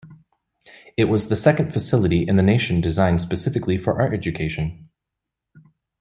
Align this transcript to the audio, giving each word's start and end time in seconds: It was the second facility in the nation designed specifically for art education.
It 0.97 1.03
was 1.09 1.27
the 1.27 1.35
second 1.35 1.71
facility 1.73 2.27
in 2.27 2.35
the 2.35 2.41
nation 2.41 2.81
designed 2.81 3.21
specifically 3.21 3.77
for 3.77 4.01
art 4.01 4.15
education. 4.15 4.89